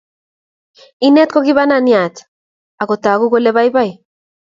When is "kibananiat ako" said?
1.45-2.93